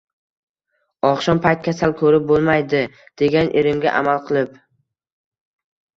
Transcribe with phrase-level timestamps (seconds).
[1.09, 2.81] Oqshom payt kasal ko’rib bo’lmaydi”,
[3.23, 4.61] degan irimga amal qilib